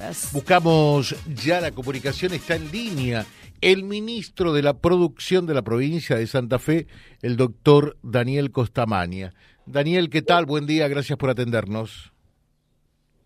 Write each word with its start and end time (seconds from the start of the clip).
ofertas. 0.00 0.30
Buscamos 0.32 1.14
ya 1.34 1.60
la 1.60 1.72
comunicación, 1.72 2.32
está 2.32 2.56
en 2.56 2.70
línea 2.70 3.24
el 3.60 3.84
ministro 3.84 4.52
de 4.52 4.62
la 4.62 4.78
Producción 4.78 5.46
de 5.46 5.54
la 5.54 5.62
provincia 5.62 6.16
de 6.16 6.26
Santa 6.26 6.58
Fe, 6.58 6.86
el 7.20 7.36
doctor 7.36 7.98
Daniel 8.02 8.52
Costamaña. 8.52 9.34
Daniel, 9.66 10.08
¿qué 10.08 10.22
tal? 10.22 10.46
Buen 10.46 10.66
día, 10.66 10.88
gracias 10.88 11.18
por 11.18 11.28
atendernos. 11.28 12.12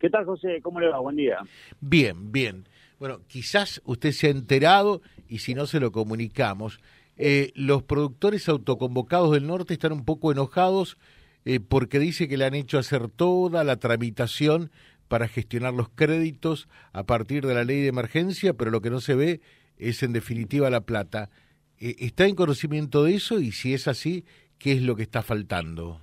¿Qué 0.00 0.10
tal, 0.10 0.24
José? 0.24 0.60
¿Cómo 0.60 0.80
le 0.80 0.88
va? 0.88 0.98
Buen 0.98 1.16
día. 1.16 1.38
Bien, 1.80 2.32
bien. 2.32 2.69
Bueno, 2.99 3.21
quizás 3.29 3.81
usted 3.85 4.11
se 4.11 4.27
ha 4.27 4.31
enterado 4.31 5.03
y 5.29 5.38
si 5.38 5.54
no 5.54 5.67
se 5.67 5.79
lo 5.79 5.93
comunicamos. 5.93 6.81
Eh, 7.17 7.53
los 7.54 7.85
productores 7.85 8.49
autoconvocados 8.49 9.31
del 9.33 9.47
norte 9.47 9.75
están 9.75 9.93
un 9.93 10.04
poco 10.04 10.33
enojados 10.33 10.99
eh, 11.45 11.61
porque 11.61 12.01
dice 12.01 12.27
que 12.27 12.37
le 12.37 12.45
han 12.45 12.54
hecho 12.54 12.79
hacer 12.79 13.09
toda 13.09 13.63
la 13.63 13.77
tramitación 13.77 14.72
para 15.08 15.28
gestionar 15.28 15.74
los 15.74 15.88
créditos 15.88 16.68
a 16.92 17.04
partir 17.04 17.46
de 17.46 17.54
la 17.54 17.64
ley 17.64 17.80
de 17.80 17.88
emergencia, 17.88 18.54
pero 18.54 18.70
lo 18.70 18.80
que 18.80 18.90
no 18.90 19.00
se 19.00 19.14
ve 19.14 19.40
es 19.78 20.02
en 20.02 20.12
definitiva 20.12 20.70
la 20.70 20.82
plata. 20.82 21.30
Eh, 21.78 21.96
¿Está 22.00 22.26
en 22.26 22.34
conocimiento 22.34 23.04
de 23.04 23.14
eso? 23.14 23.40
Y 23.40 23.52
si 23.52 23.74
es 23.74 23.88
así, 23.88 24.24
¿qué 24.59 24.72
es 24.72 24.82
lo 24.82 24.96
que 24.96 25.02
está 25.02 25.22
faltando? 25.22 26.00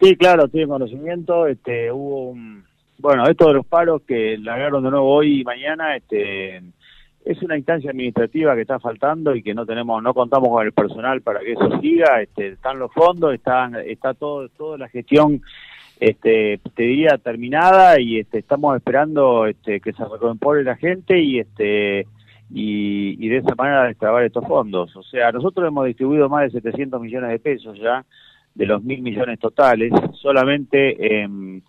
Sí, 0.00 0.16
claro, 0.16 0.46
estoy 0.46 0.62
en 0.62 0.68
conocimiento. 0.68 1.46
Este, 1.46 1.90
hubo 1.90 2.30
un, 2.30 2.64
bueno, 2.98 3.26
esto 3.28 3.48
de 3.48 3.54
los 3.54 3.66
paros 3.66 4.02
que 4.02 4.36
largaron 4.38 4.84
de 4.84 4.90
nuevo 4.90 5.08
hoy 5.08 5.40
y 5.40 5.44
mañana, 5.44 5.96
este, 5.96 6.58
es 7.24 7.42
una 7.42 7.56
instancia 7.56 7.90
administrativa 7.90 8.54
que 8.54 8.62
está 8.62 8.78
faltando 8.78 9.34
y 9.34 9.42
que 9.42 9.54
no 9.54 9.64
tenemos, 9.64 10.02
no 10.02 10.12
contamos 10.12 10.50
con 10.50 10.66
el 10.66 10.72
personal 10.72 11.22
para 11.22 11.40
que 11.40 11.52
eso 11.52 11.80
siga. 11.80 12.20
Este, 12.20 12.48
están 12.48 12.78
los 12.78 12.92
fondos, 12.92 13.32
están, 13.34 13.76
está 13.76 14.14
todo, 14.14 14.48
toda 14.50 14.78
la 14.78 14.88
gestión 14.88 15.42
este, 16.04 16.60
te 16.74 16.82
diría 16.82 17.16
terminada 17.16 17.98
y 17.98 18.18
este, 18.18 18.40
estamos 18.40 18.76
esperando 18.76 19.46
este, 19.46 19.80
que 19.80 19.94
se 19.94 20.04
recompone 20.04 20.62
la 20.62 20.76
gente 20.76 21.18
y 21.18 21.38
este 21.38 22.06
y, 22.50 23.26
de 23.26 23.38
esa 23.38 23.54
manera 23.54 23.84
destrabar 23.84 24.22
estos 24.22 24.46
fondos. 24.46 24.94
O 24.96 25.02
sea, 25.02 25.32
nosotros 25.32 25.66
hemos 25.66 25.86
distribuido 25.86 26.28
más 26.28 26.42
de 26.52 26.60
700 26.60 27.00
millones 27.00 27.30
de 27.30 27.38
pesos 27.38 27.78
ya 27.78 28.04
de 28.54 28.66
los 28.66 28.84
mil 28.84 29.00
millones 29.00 29.38
totales, 29.38 29.92
solamente 30.20 31.22
en, 31.22 31.62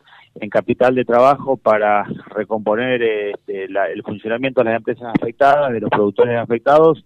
capital 0.52 0.94
de 0.96 1.06
trabajo 1.06 1.56
para 1.56 2.04
recomponer 2.36 3.02
este, 3.02 3.64
el 3.64 4.04
funcionamiento 4.04 4.62
de 4.62 4.66
las 4.66 4.78
empresas 4.78 5.14
afectadas, 5.18 5.72
de 5.72 5.80
los 5.80 5.90
productores 5.90 6.38
afectados. 6.38 7.06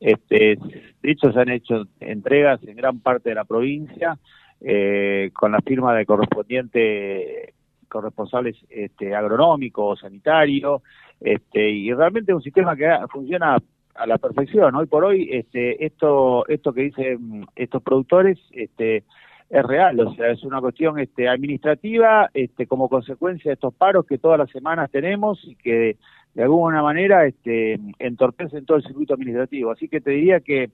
Este, 0.00 0.58
de 1.02 1.10
hecho, 1.10 1.30
se 1.30 1.40
han 1.40 1.50
hecho 1.50 1.86
entregas 2.00 2.58
en 2.64 2.74
gran 2.74 3.00
parte 3.00 3.28
de 3.28 3.34
la 3.34 3.44
provincia 3.44 4.18
eh, 4.60 5.30
con 5.32 5.52
la 5.52 5.60
firma 5.60 5.94
de 5.94 6.06
correspondiente 6.06 7.54
corresponsables 7.88 8.56
este, 8.68 9.14
agronómico 9.14 9.86
o 9.86 9.96
sanitario, 9.96 10.82
este, 11.20 11.70
y 11.70 11.92
realmente 11.92 12.32
es 12.32 12.36
un 12.36 12.42
sistema 12.42 12.76
que 12.76 12.88
funciona 13.10 13.58
a 13.94 14.06
la 14.06 14.18
perfección. 14.18 14.74
Hoy 14.76 14.86
por 14.86 15.04
hoy, 15.04 15.28
este, 15.30 15.84
esto, 15.84 16.46
esto 16.48 16.72
que 16.72 16.82
dicen 16.82 17.46
estos 17.56 17.82
productores, 17.82 18.38
este, 18.52 19.04
es 19.50 19.64
real, 19.64 19.98
o 20.00 20.14
sea, 20.14 20.30
es 20.30 20.44
una 20.44 20.60
cuestión 20.60 20.98
este, 21.00 21.28
administrativa 21.28 22.30
este, 22.32 22.66
como 22.66 22.88
consecuencia 22.88 23.50
de 23.50 23.54
estos 23.54 23.74
paros 23.74 24.06
que 24.06 24.18
todas 24.18 24.38
las 24.38 24.48
semanas 24.50 24.90
tenemos 24.90 25.44
y 25.44 25.56
que 25.56 25.96
de 26.34 26.42
alguna 26.44 26.82
manera 26.82 27.26
este, 27.26 27.80
entorpecen 27.98 28.64
todo 28.64 28.76
el 28.76 28.84
circuito 28.84 29.14
administrativo. 29.14 29.72
Así 29.72 29.88
que 29.88 30.00
te 30.00 30.12
diría 30.12 30.38
que 30.38 30.70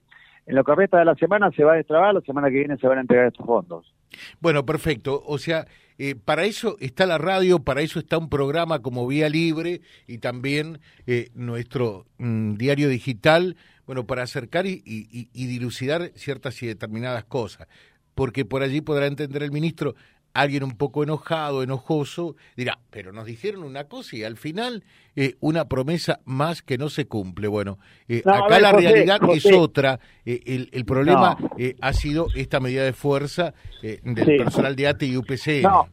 en 0.47 0.55
lo 0.55 0.65
que 0.65 0.75
resta 0.75 0.99
de 0.99 1.05
la 1.05 1.15
semana 1.17 1.51
se 1.51 1.65
va 1.65 1.73
a 1.73 1.77
destrabar, 1.77 2.15
la 2.15 2.21
semana 2.21 2.49
que 2.49 2.59
viene 2.59 2.77
se 2.77 2.87
van 2.87 2.99
a 2.99 3.01
entregar 3.01 3.27
estos 3.27 3.45
fondos. 3.45 3.93
Bueno, 4.41 4.65
perfecto. 4.65 5.23
O 5.27 5.39
sea, 5.39 5.67
eh, 5.99 6.15
para 6.15 6.45
eso 6.45 6.77
está 6.81 7.05
la 7.07 7.19
radio, 7.19 7.59
para 7.59 7.81
eso 7.81 7.99
está 7.99 8.17
un 8.17 8.29
programa 8.29 8.81
como 8.81 9.07
Vía 9.07 9.29
Libre 9.29 9.81
y 10.07 10.19
también 10.19 10.81
eh, 11.07 11.31
nuestro 11.35 12.07
mm, 12.19 12.55
diario 12.55 12.89
digital, 12.89 13.57
bueno, 13.87 14.07
para 14.07 14.23
acercar 14.23 14.67
y, 14.67 14.83
y 14.85 15.47
dilucidar 15.47 16.13
ciertas 16.15 16.63
y 16.63 16.67
determinadas 16.67 17.25
cosas. 17.25 17.67
Porque 18.15 18.45
por 18.45 18.63
allí 18.63 18.81
podrá 18.81 19.07
entender 19.07 19.43
el 19.43 19.53
ministro, 19.53 19.95
alguien 20.41 20.65
un 20.65 20.77
poco 20.77 21.03
enojado, 21.03 21.63
enojoso, 21.63 22.37
dirá, 22.57 22.79
pero 22.91 23.13
nos 23.13 23.27
dijeron 23.27 23.65
una 23.65 23.85
cosa 23.85 24.17
y 24.17 24.25
al 24.25 24.37
final 24.37 24.85
eh, 25.15 25.35
una 25.41 25.67
promesa 25.67 26.21
más 26.25 26.63
que 26.63 26.79
no 26.79 26.89
se 26.89 27.07
cumple. 27.07 27.49
Bueno, 27.49 27.79
eh, 28.09 28.23
acá 28.25 28.61
la 28.61 28.73
realidad 28.73 29.21
es 29.33 29.47
otra. 29.53 29.99
Eh, 30.25 30.69
el, 30.73 30.85
problema 30.85 31.37
ha 31.81 31.93
sido 31.93 32.27
esta 32.35 32.61
medida 32.61 32.85
de 32.85 32.93
fuerza 32.93 33.55
del 33.83 34.15
personal 34.15 34.77
de 34.77 34.89
ATE 34.89 35.07
y 35.07 35.17
UPC. 35.17 35.63
No. 35.63 35.89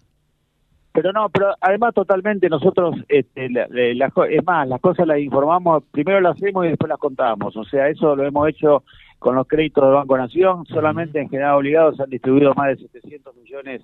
Pero 0.94 1.12
no, 1.12 1.28
pero 1.30 1.56
además 1.60 1.96
totalmente 1.96 2.48
nosotros, 2.50 2.96
este, 3.08 3.48
es 3.48 4.44
más, 4.46 4.68
las 4.68 4.80
cosas 4.80 5.08
las 5.08 5.18
informamos, 5.18 5.84
primero 5.90 6.22
las 6.22 6.36
hacemos 6.36 6.66
y 6.66 6.70
después 6.70 6.88
las 6.88 7.00
contamos. 7.00 7.58
O 7.58 7.64
sea, 7.64 7.90
eso 7.90 8.16
lo 8.16 8.24
hemos 8.24 8.48
hecho 8.48 8.84
con 9.18 9.36
los 9.36 9.48
créditos 9.48 9.84
del 9.86 9.94
Banco 9.94 10.18
Nación, 10.18 10.66
solamente 10.68 11.20
en 11.20 11.30
general 11.30 11.56
obligados 11.56 12.00
han 12.00 12.12
distribuido 12.12 12.54
más 12.54 12.68
de 12.68 12.88
700 12.88 13.36
millones 13.38 13.82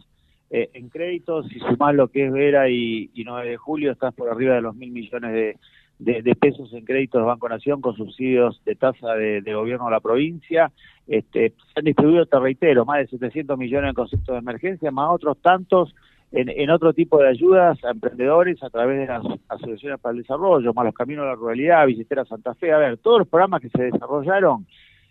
eh, 0.50 0.70
en 0.74 0.90
créditos, 0.90 1.48
si 1.48 1.60
sumás 1.60 1.94
lo 1.96 2.08
que 2.08 2.26
es 2.26 2.32
Vera 2.32 2.70
y, 2.70 3.12
y 3.14 3.24
9 3.24 3.50
de 3.50 3.58
julio, 3.58 3.92
estás 3.92 4.14
por 4.14 4.30
arriba 4.30 4.56
de 4.56 4.62
los 4.62 4.76
mil 4.76 4.92
millones 4.92 5.32
de, 5.34 5.58
de, 6.00 6.36
pesos 6.36 6.72
en 6.74 6.86
créditos 6.86 7.22
de 7.22 7.26
Banco 7.26 7.50
Nación 7.50 7.82
con 7.82 7.96
subsidios 7.96 8.62
de 8.66 8.76
tasa 8.76 9.14
de, 9.14 9.54
gobierno 9.54 9.88
a 9.88 9.92
la 9.92 10.00
provincia. 10.00 10.72
Este, 11.08 11.50
se 11.50 11.80
han 11.80 11.86
distribuido, 11.86 12.26
te 12.26 12.40
reitero, 12.40 12.86
más 12.86 13.00
de 13.00 13.08
700 13.08 13.58
millones 13.58 13.90
en 13.90 13.96
conceptos 13.96 14.34
de 14.34 14.40
emergencia, 14.40 14.92
más 14.92 15.10
otros 15.12 15.38
tantos 15.42 15.94
en, 16.32 16.70
otro 16.70 16.94
tipo 16.94 17.18
de 17.18 17.28
ayudas 17.28 17.84
a 17.84 17.90
emprendedores 17.90 18.62
a 18.64 18.70
través 18.70 19.00
de 19.00 19.08
las 19.08 19.24
asociaciones 19.48 20.00
para 20.00 20.14
el 20.14 20.22
desarrollo, 20.22 20.74
más 20.74 20.86
los 20.86 20.94
caminos 20.94 21.24
de 21.24 21.30
la 21.30 21.36
ruralidad, 21.36 21.88
Visitera 21.88 22.24
Santa 22.26 22.54
Fe, 22.54 22.72
a 22.72 22.78
ver, 22.78 22.98
todos 22.98 23.20
los 23.20 23.28
programas 23.28 23.62
que 23.62 23.70
se 23.70 23.84
desarrollaron 23.84 24.68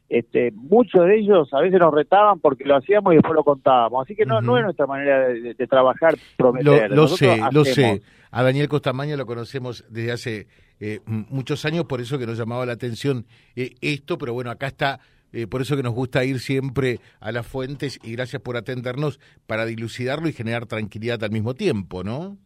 este, 0.09 0.53
muchos 0.53 1.07
de 1.07 1.19
ellos 1.19 1.53
a 1.53 1.61
veces 1.61 1.79
nos 1.79 1.93
retaban 1.93 2.41
porque 2.41 2.65
lo 2.65 2.77
hacíamos 2.77 3.13
y 3.13 3.17
después 3.17 3.35
lo 3.35 3.45
contábamos. 3.45 4.05
Así 4.05 4.17
que 4.17 4.25
no, 4.25 4.41
no 4.41 4.57
es 4.57 4.65
nuestra 4.65 4.87
manera 4.87 5.29
de, 5.29 5.55
trabajar, 5.67 6.15
prometer. 6.37 6.91
Lo, 6.91 7.09
sé, 7.09 7.41
lo 7.53 7.65
sé. 7.65 8.01
A 8.31 8.43
Daniel 8.43 8.69
Costamaña 8.69 9.17
lo 9.17 9.27
conocemos 9.27 9.85
desde 9.91 10.13
hace 10.13 10.47
eh, 10.81 11.01
muchos 11.07 11.65
años, 11.65 11.85
por 11.85 12.01
eso 12.01 12.19
que 12.19 12.27
nos 12.27 12.39
llamaba 12.39 12.65
la 12.65 12.73
atención 12.73 13.27
eh, 13.57 13.75
esto, 13.81 14.17
pero 14.17 14.33
bueno, 14.33 14.51
acá 14.51 14.69
está, 14.69 15.01
eh, 15.33 15.47
por 15.47 15.61
eso 15.61 15.77
que 15.77 15.83
nos 15.83 15.95
gusta 15.95 16.25
ir 16.25 16.39
siempre 16.39 17.01
a 17.21 17.33
las 17.33 17.47
fuentes 17.47 17.99
y 18.03 18.13
gracias 18.13 18.41
por 18.41 18.57
atendernos 18.57 19.19
para 19.47 19.67
dilucidarlo 19.67 20.29
y 20.29 20.33
generar 20.33 20.67
tranquilidad 20.67 21.23
al 21.25 21.31
mismo 21.31 21.55
tiempo, 21.55 22.05
¿no? 22.05 22.37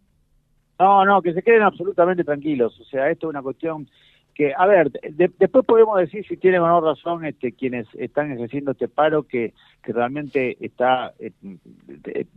No, 0.78 1.04
no, 1.04 1.22
que 1.22 1.32
se 1.32 1.42
queden 1.42 1.62
absolutamente 1.62 2.24
tranquilos. 2.24 2.78
O 2.80 2.84
sea, 2.84 3.08
esto 3.10 3.26
es 3.26 3.30
una 3.30 3.42
cuestión 3.42 3.88
que, 4.34 4.54
a 4.56 4.66
ver, 4.66 4.90
después 5.38 5.64
podemos 5.64 5.98
decir 5.98 6.26
si 6.26 6.36
tienen 6.36 6.62
o 6.62 6.66
no 6.66 6.80
razón 6.80 7.24
este, 7.24 7.52
quienes 7.52 7.86
están 7.94 8.32
ejerciendo 8.32 8.72
este 8.72 8.88
paro 8.88 9.24
que, 9.24 9.52
que 9.82 9.92
realmente 9.92 10.56
está 10.60 11.12
eh, 11.18 11.32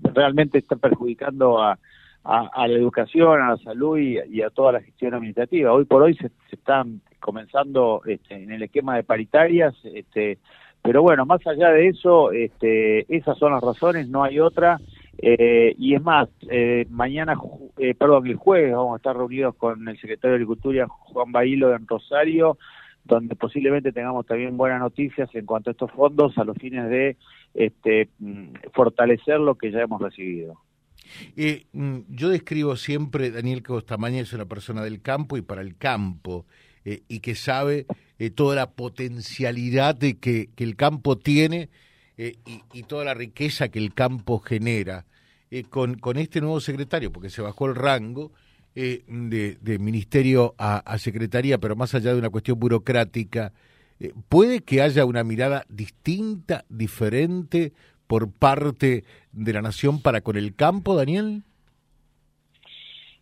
realmente 0.02 0.58
está 0.58 0.76
perjudicando 0.76 1.62
a, 1.62 1.80
a, 2.26 2.68
la 2.68 2.74
educación, 2.74 3.42
a 3.42 3.52
la 3.52 3.58
salud 3.58 4.00
y, 4.00 4.42
a 4.42 4.50
toda 4.50 4.74
la 4.74 4.82
gestión 4.82 5.14
administrativa. 5.14 5.72
Hoy 5.72 5.86
por 5.86 6.02
hoy 6.02 6.16
se, 6.16 6.32
están 6.52 7.02
comenzando 7.20 8.02
este, 8.06 8.36
en 8.36 8.52
el 8.52 8.64
esquema 8.64 8.96
de 8.96 9.04
paritarias, 9.04 9.76
este, 9.84 10.40
pero 10.82 11.02
bueno, 11.02 11.26
más 11.26 11.46
allá 11.46 11.70
de 11.70 11.88
eso, 11.90 12.32
este, 12.32 13.06
esas 13.16 13.38
son 13.38 13.54
las 13.54 13.64
razones, 13.64 14.10
no 14.10 14.24
hay 14.24 14.40
otra. 14.40 14.80
Eh, 15.18 15.76
y 15.78 15.96
es 15.96 16.02
más, 16.02 16.30
eh, 16.50 16.86
mañana, 16.90 17.36
eh, 17.78 17.96
perdón, 17.96 18.28
el 18.28 18.36
jueves 18.36 18.74
vamos 18.74 18.94
a 18.94 18.98
estar 18.98 19.16
reunidos 19.16 19.56
con 19.56 19.88
el 19.88 19.96
secretario 19.96 20.32
de 20.32 20.36
Agricultura, 20.36 20.88
Juan 20.88 21.32
Bailo, 21.32 21.74
en 21.74 21.88
Rosario, 21.88 22.58
donde 23.04 23.36
posiblemente 23.36 23.92
tengamos 23.92 24.26
también 24.26 24.58
buenas 24.58 24.80
noticias 24.80 25.30
en 25.34 25.46
cuanto 25.46 25.70
a 25.70 25.72
estos 25.72 25.92
fondos 25.92 26.38
a 26.38 26.44
los 26.44 26.58
fines 26.58 26.90
de 26.90 27.18
este, 27.54 28.10
mm, 28.20 28.48
fortalecer 28.74 29.40
lo 29.40 29.56
que 29.56 29.72
ya 29.72 29.82
hemos 29.82 30.02
recibido. 30.02 30.62
Mm, 31.72 32.00
yo 32.10 32.30
describo 32.30 32.76
siempre, 32.76 33.32
Daniel 33.32 33.64
Costamaña 33.64 34.22
es 34.22 34.34
una 34.34 34.46
persona 34.46 34.84
del 34.84 35.02
campo 35.02 35.38
y 35.38 35.42
para 35.42 35.62
el 35.62 35.78
campo, 35.78 36.46
y 37.08 37.20
que 37.22 37.34
sabe 37.34 37.88
toda 38.36 38.56
la 38.56 38.70
potencialidad 38.70 39.98
que, 39.98 40.50
el 40.56 40.76
campo 40.76 41.18
tiene 41.18 41.70
y, 42.16 42.84
toda 42.84 43.04
la 43.04 43.16
riqueza 43.16 43.70
que 43.70 43.80
el 43.80 43.92
campo 43.96 44.38
genera. 44.38 45.06
Eh, 45.52 45.64
con, 45.70 45.96
con 45.96 46.18
este 46.18 46.42
nuevo 46.42 46.60
secretario, 46.60 47.12
porque 47.12 47.30
se 47.30 47.42
bajó 47.42 47.68
el 47.68 47.76
rango 47.76 48.32
eh, 48.74 49.04
de, 49.08 49.80
ministerio 49.80 50.56
a, 50.58 50.98
secretaría, 50.98 51.60
pero 51.60 51.76
más 51.76 51.94
allá 51.94 52.14
de 52.14 52.20
una 52.20 52.32
cuestión 52.32 52.60
burocrática, 52.60 53.54
eh, 54.00 54.12
¿puede 54.28 54.62
que 54.62 54.82
haya 54.82 55.06
una 55.06 55.24
mirada 55.24 55.64
distinta, 55.70 56.66
diferente 56.68 57.74
por 58.08 58.32
parte 58.32 59.04
de 59.32 59.54
la 59.54 59.62
nación 59.62 60.02
para 60.02 60.22
con 60.22 60.36
el 60.36 60.56
campo, 60.56 60.96
Daniel? 60.96 61.44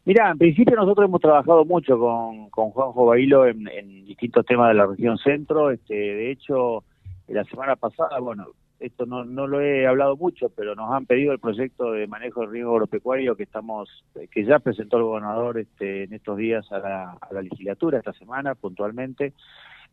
Mira, 0.06 0.32
en 0.32 0.38
principio 0.38 0.78
nosotros 0.78 1.08
hemos 1.08 1.22
trabajado 1.22 1.66
mucho 1.66 2.00
con, 2.00 2.50
con 2.50 2.72
Juanjo 2.72 3.06
Bailo 3.06 3.46
en, 3.46 3.68
en 3.68 4.06
distintos 4.06 4.46
temas 4.46 4.70
de 4.70 4.76
la 4.76 4.86
región 4.86 5.18
centro. 5.18 5.72
Este, 5.72 5.94
de 5.94 6.32
hecho, 6.32 6.84
la 7.28 7.44
semana 7.44 7.76
pasada, 7.76 8.18
bueno, 8.20 8.48
esto 8.84 9.06
no, 9.06 9.24
no 9.24 9.48
lo 9.48 9.62
he 9.62 9.88
hablado 9.88 10.18
mucho, 10.18 10.50
pero 10.50 10.76
nos 10.76 10.92
han 10.92 11.06
pedido 11.06 11.32
el 11.32 11.40
proyecto 11.40 11.92
de 11.92 12.06
manejo 12.06 12.42
de 12.42 12.48
riesgo 12.48 12.74
agropecuario 12.74 13.36
que 13.36 13.44
estamos, 13.44 14.04
que 14.30 14.44
ya 14.44 14.60
presentó 14.60 14.98
el 14.98 15.04
gobernador 15.04 15.58
este, 15.58 16.04
en 16.04 16.14
estos 16.14 16.38
días 16.38 16.70
a 16.72 16.80
la, 16.80 17.42
legislatura 17.42 18.00
esta 18.00 18.14
semana 18.14 18.56
puntualmente, 18.56 19.34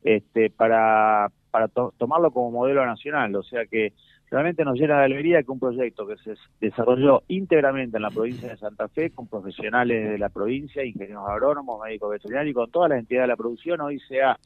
este, 0.03 0.51
para, 0.51 1.31
para 1.51 1.69
tomarlo 1.69 2.33
como 2.33 2.51
modelo 2.51 2.85
nacional, 2.85 3.35
o 3.37 3.43
sea 3.45 3.65
que 3.67 3.93
realmente 4.29 4.65
nos 4.65 4.79
llena 4.79 4.99
de 4.99 5.05
alegría 5.05 5.43
que 5.43 5.53
un 5.53 5.61
proyecto 5.61 6.07
que 6.07 6.17
se 6.17 6.35
desarrolló 6.61 7.23
íntegramente 7.29 7.97
en 7.97 8.03
la 8.03 8.11
provincia 8.11 8.49
de 8.49 8.57
Santa 8.57 8.89
Fe, 8.89 9.11
con 9.11 9.29
profesionales 9.29 10.11
de 10.11 10.19
la 10.19 10.31
provincia, 10.31 10.85
ingenieros 10.85 11.29
agrónomos, 11.29 11.81
médicos 11.85 12.11
veterinarios 12.11 12.51
y 12.51 12.55
con 12.55 12.71
todas 12.71 12.91
las 12.91 12.99
entidades 12.99 13.25
de 13.25 13.33
la 13.33 13.37
producción, 13.37 13.81
hoy 13.81 14.01
sea 14.01 14.37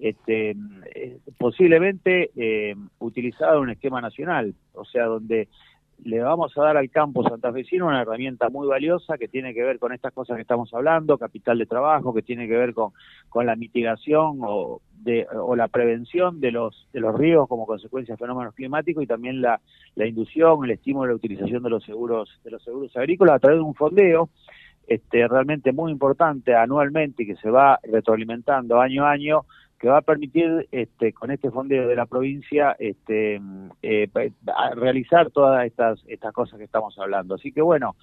este, 0.00 0.56
eh, 0.94 1.18
posiblemente 1.38 2.30
eh, 2.36 2.74
utilizado 2.98 3.60
un 3.60 3.70
esquema 3.70 4.00
nacional, 4.00 4.54
o 4.74 4.84
sea, 4.84 5.06
donde 5.06 5.48
le 6.04 6.20
vamos 6.20 6.56
a 6.56 6.62
dar 6.62 6.76
al 6.76 6.90
campo 6.90 7.28
santafesino 7.28 7.86
una 7.86 8.02
herramienta 8.02 8.48
muy 8.50 8.68
valiosa 8.68 9.18
que 9.18 9.28
tiene 9.28 9.52
que 9.52 9.64
ver 9.64 9.78
con 9.78 9.92
estas 9.92 10.12
cosas 10.12 10.36
que 10.36 10.42
estamos 10.42 10.72
hablando, 10.72 11.18
capital 11.18 11.58
de 11.58 11.66
trabajo, 11.66 12.14
que 12.14 12.22
tiene 12.22 12.46
que 12.46 12.56
ver 12.56 12.72
con, 12.72 12.92
con 13.28 13.46
la 13.46 13.56
mitigación 13.56 14.38
o, 14.42 14.80
de, 14.92 15.26
o 15.34 15.56
la 15.56 15.68
prevención 15.68 16.40
de 16.40 16.52
los, 16.52 16.86
de 16.92 17.00
los 17.00 17.16
riesgos 17.18 17.48
como 17.48 17.66
consecuencia 17.66 18.14
de 18.14 18.18
fenómenos 18.18 18.54
climáticos 18.54 19.02
y 19.02 19.06
también 19.06 19.42
la, 19.42 19.60
la 19.96 20.06
inducción, 20.06 20.64
el 20.64 20.70
estímulo 20.70 21.06
de 21.06 21.12
la 21.12 21.16
utilización 21.16 21.62
de 21.62 21.70
los 21.70 21.84
seguros, 21.84 22.40
de 22.44 22.52
los 22.52 22.62
seguros 22.62 22.96
agrícolas 22.96 23.36
a 23.36 23.40
través 23.40 23.58
de 23.58 23.64
un 23.64 23.74
fondeo 23.74 24.30
este, 24.86 25.26
realmente 25.28 25.72
muy 25.72 25.92
importante 25.92 26.54
anualmente 26.54 27.22
y 27.22 27.26
que 27.26 27.36
se 27.36 27.50
va 27.50 27.78
retroalimentando 27.82 28.80
año 28.80 29.04
a 29.04 29.10
año 29.10 29.44
que 29.78 29.88
va 29.88 29.98
a 29.98 30.02
permitir 30.02 30.68
este, 30.72 31.12
con 31.12 31.30
este 31.30 31.50
fondeo 31.50 31.86
de 31.86 31.96
la 31.96 32.06
provincia 32.06 32.74
este, 32.78 33.40
eh, 33.82 34.08
realizar 34.74 35.30
todas 35.30 35.64
estas, 35.66 36.02
estas 36.08 36.32
cosas 36.32 36.58
que 36.58 36.64
estamos 36.64 36.98
hablando. 36.98 37.36
Así 37.36 37.52
que 37.52 37.62
bueno, 37.62 37.94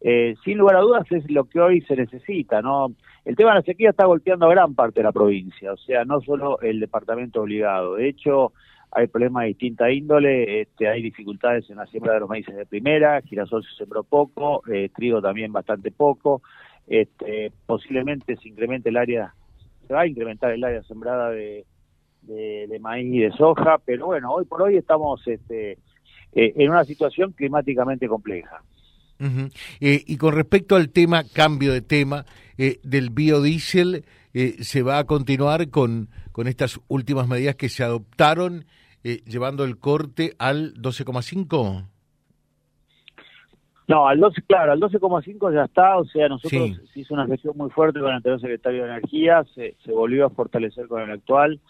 eh, 0.00 0.34
sin 0.44 0.58
lugar 0.58 0.76
a 0.76 0.80
dudas 0.80 1.10
es 1.10 1.30
lo 1.30 1.44
que 1.44 1.60
hoy 1.60 1.80
se 1.82 1.96
necesita, 1.96 2.60
¿no? 2.60 2.92
El 3.24 3.36
tema 3.36 3.50
de 3.50 3.60
la 3.60 3.62
sequía 3.62 3.90
está 3.90 4.04
golpeando 4.04 4.48
gran 4.48 4.74
parte 4.74 5.00
de 5.00 5.04
la 5.04 5.12
provincia, 5.12 5.72
o 5.72 5.76
sea, 5.76 6.04
no 6.04 6.20
solo 6.20 6.60
el 6.60 6.80
departamento 6.80 7.40
obligado. 7.40 7.94
De 7.94 8.08
hecho, 8.08 8.52
hay 8.90 9.06
problemas 9.06 9.42
de 9.42 9.48
distinta 9.48 9.90
índole, 9.90 10.62
este, 10.62 10.88
hay 10.88 11.02
dificultades 11.02 11.70
en 11.70 11.76
la 11.76 11.86
siembra 11.86 12.14
de 12.14 12.20
los 12.20 12.28
maíces 12.28 12.54
de 12.54 12.66
primera, 12.66 13.22
girasol 13.22 13.64
se 13.64 13.76
sembró 13.76 14.02
poco, 14.02 14.62
eh, 14.68 14.90
trigo 14.94 15.22
también 15.22 15.52
bastante 15.52 15.92
poco, 15.92 16.42
este, 16.88 17.52
posiblemente 17.64 18.36
se 18.36 18.48
incremente 18.48 18.88
el 18.88 18.96
área 18.96 19.32
va 19.92 20.02
a 20.02 20.06
incrementar 20.06 20.52
el 20.52 20.64
área 20.64 20.82
sembrada 20.82 21.30
de, 21.30 21.64
de, 22.22 22.78
maíz 22.80 23.14
y 23.14 23.18
de 23.20 23.32
soja, 23.32 23.78
pero 23.84 24.06
bueno, 24.06 24.32
hoy 24.32 24.44
por 24.44 24.62
hoy 24.62 24.76
estamos 24.76 25.20
este, 25.26 25.72
eh, 26.32 26.52
en 26.56 26.70
una 26.70 26.84
situación 26.84 27.32
climáticamente 27.32 28.08
compleja. 28.08 28.62
Eh, 29.80 30.02
y 30.04 30.16
con 30.16 30.34
respecto 30.34 30.74
al 30.74 30.90
tema, 30.90 31.22
cambio 31.32 31.72
de 31.72 31.80
tema, 31.80 32.26
eh, 32.58 32.80
del 32.82 33.10
biodiesel, 33.10 34.04
¿se 34.32 34.82
va 34.82 34.98
a 34.98 35.04
continuar 35.04 35.68
con, 35.68 36.08
con 36.32 36.48
estas 36.48 36.80
últimas 36.88 37.28
medidas 37.28 37.54
que 37.54 37.68
se 37.68 37.84
adoptaron, 37.84 38.64
llevando 39.02 39.64
el 39.64 39.78
corte 39.78 40.34
al 40.38 40.74
12,5? 40.74 41.84
No, 43.92 44.08
al 44.08 44.20
12, 44.20 44.40
claro, 44.46 44.72
al 44.72 44.80
12,5 44.80 45.52
ya 45.52 45.64
está, 45.64 45.98
o 45.98 46.06
sea, 46.06 46.26
nosotros 46.26 46.80
se 46.94 47.00
hizo 47.00 47.12
una 47.12 47.26
gestión 47.26 47.54
muy 47.58 47.68
fuerte 47.68 48.00
con 48.00 48.08
el 48.08 48.16
anterior 48.16 48.40
secretario 48.40 48.84
de 48.84 48.90
Energía, 48.90 49.44
se, 49.54 49.76
se 49.84 49.92
volvió 49.92 50.24
a 50.24 50.30
fortalecer 50.30 50.88
con 50.88 51.02
el 51.02 51.10
actual, 51.10 51.60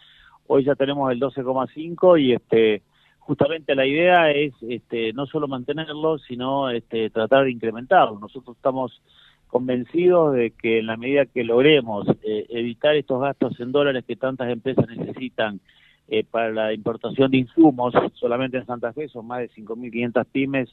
hoy 0.46 0.62
ya 0.62 0.76
tenemos 0.76 1.10
el 1.10 1.18
12,5 1.18 2.20
y 2.20 2.34
este 2.34 2.82
justamente 3.18 3.74
la 3.74 3.86
idea 3.86 4.30
es 4.30 4.52
este 4.68 5.12
no 5.14 5.26
solo 5.26 5.48
mantenerlo, 5.48 6.18
sino 6.18 6.70
este 6.70 7.10
tratar 7.10 7.42
de 7.42 7.50
incrementarlo. 7.50 8.20
Nosotros 8.20 8.56
estamos 8.56 9.02
convencidos 9.48 10.34
de 10.34 10.52
que 10.52 10.78
en 10.78 10.86
la 10.86 10.96
medida 10.96 11.26
que 11.26 11.42
logremos 11.42 12.06
eh, 12.22 12.46
evitar 12.50 12.94
estos 12.94 13.20
gastos 13.20 13.58
en 13.58 13.72
dólares 13.72 14.04
que 14.06 14.14
tantas 14.14 14.48
empresas 14.48 14.86
necesitan 14.86 15.58
eh, 16.06 16.22
para 16.22 16.52
la 16.52 16.72
importación 16.72 17.32
de 17.32 17.38
insumos, 17.38 17.94
solamente 18.14 18.58
en 18.58 18.66
Santa 18.66 18.92
Fe 18.92 19.08
son 19.08 19.26
más 19.26 19.40
de 19.40 19.50
5.500 19.50 20.24
pymes 20.30 20.68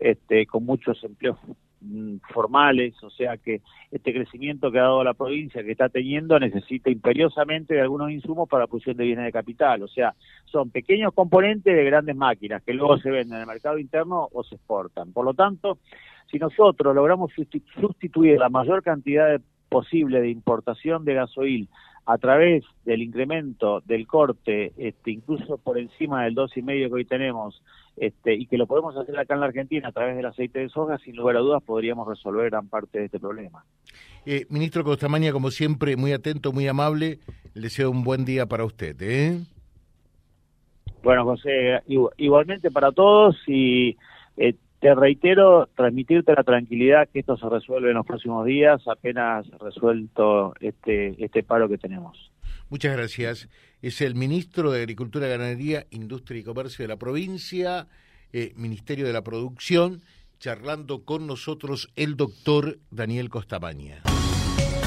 este, 0.00 0.46
con 0.46 0.64
muchos 0.64 1.02
empleos 1.04 1.38
mm, 1.80 2.16
formales, 2.32 2.94
o 3.02 3.10
sea 3.10 3.36
que 3.36 3.60
este 3.90 4.12
crecimiento 4.12 4.70
que 4.70 4.78
ha 4.78 4.82
dado 4.82 5.04
la 5.04 5.14
provincia, 5.14 5.62
que 5.62 5.72
está 5.72 5.88
teniendo, 5.88 6.38
necesita 6.38 6.90
imperiosamente 6.90 7.74
de 7.74 7.80
algunos 7.80 8.10
insumos 8.10 8.48
para 8.48 8.64
la 8.64 8.66
producción 8.66 8.96
de 8.96 9.04
bienes 9.04 9.24
de 9.24 9.32
capital, 9.32 9.82
o 9.82 9.88
sea, 9.88 10.14
son 10.44 10.70
pequeños 10.70 11.12
componentes 11.14 11.74
de 11.74 11.84
grandes 11.84 12.16
máquinas 12.16 12.62
que 12.62 12.74
luego 12.74 12.98
se 12.98 13.10
venden 13.10 13.36
en 13.36 13.42
el 13.42 13.46
mercado 13.46 13.78
interno 13.78 14.28
o 14.32 14.44
se 14.44 14.56
exportan. 14.56 15.12
Por 15.12 15.24
lo 15.24 15.34
tanto, 15.34 15.78
si 16.30 16.38
nosotros 16.38 16.94
logramos 16.94 17.32
sustituir 17.80 18.38
la 18.38 18.48
mayor 18.48 18.82
cantidad 18.82 19.40
posible 19.68 20.20
de 20.20 20.30
importación 20.30 21.04
de 21.04 21.14
gasoil 21.14 21.68
a 22.06 22.18
través 22.18 22.64
del 22.84 23.02
incremento 23.02 23.80
del 23.84 24.06
corte, 24.06 24.72
este, 24.76 25.10
incluso 25.10 25.58
por 25.58 25.76
encima 25.76 26.24
del 26.24 26.34
dos 26.34 26.56
y 26.56 26.62
medio 26.62 26.88
que 26.88 26.94
hoy 26.94 27.04
tenemos, 27.04 27.60
este, 27.96 28.34
y 28.34 28.46
que 28.46 28.56
lo 28.56 28.66
podemos 28.66 28.96
hacer 28.96 29.18
acá 29.18 29.34
en 29.34 29.40
la 29.40 29.46
Argentina 29.46 29.88
a 29.88 29.92
través 29.92 30.16
del 30.16 30.26
aceite 30.26 30.60
de 30.60 30.68
soja, 30.68 30.98
sin 30.98 31.16
lugar 31.16 31.36
a 31.36 31.40
dudas 31.40 31.62
podríamos 31.64 32.06
resolver 32.06 32.50
gran 32.50 32.68
parte 32.68 33.00
de 33.00 33.06
este 33.06 33.18
problema. 33.18 33.64
Eh, 34.24 34.46
ministro 34.50 34.84
Costamaña, 34.84 35.32
como 35.32 35.50
siempre, 35.50 35.96
muy 35.96 36.12
atento, 36.12 36.52
muy 36.52 36.68
amable. 36.68 37.18
Le 37.54 37.62
deseo 37.62 37.90
un 37.90 38.04
buen 38.04 38.24
día 38.24 38.46
para 38.46 38.64
usted. 38.64 38.96
¿eh? 39.00 39.40
Bueno, 41.02 41.24
José, 41.24 41.80
igualmente 42.18 42.70
para 42.70 42.92
todos 42.92 43.36
y 43.46 43.96
eh, 44.36 44.54
te 44.80 44.94
reitero, 44.94 45.68
transmitirte 45.74 46.34
la 46.34 46.42
tranquilidad 46.42 47.08
que 47.12 47.20
esto 47.20 47.36
se 47.36 47.48
resuelve 47.48 47.90
en 47.90 47.96
los 47.96 48.06
próximos 48.06 48.44
días, 48.46 48.80
apenas 48.86 49.46
resuelto 49.58 50.54
este, 50.60 51.22
este 51.24 51.42
paro 51.42 51.68
que 51.68 51.78
tenemos. 51.78 52.30
Muchas 52.68 52.96
gracias. 52.96 53.48
Es 53.80 54.00
el 54.00 54.14
ministro 54.14 54.70
de 54.70 54.80
Agricultura, 54.80 55.28
Ganadería, 55.28 55.86
Industria 55.90 56.40
y 56.40 56.44
Comercio 56.44 56.82
de 56.82 56.88
la 56.88 56.96
provincia, 56.96 57.86
eh, 58.32 58.52
Ministerio 58.56 59.06
de 59.06 59.12
la 59.12 59.22
Producción, 59.22 60.02
charlando 60.38 61.04
con 61.04 61.26
nosotros 61.26 61.92
el 61.96 62.16
doctor 62.16 62.78
Daniel 62.90 63.30
Costamaña 63.30 64.02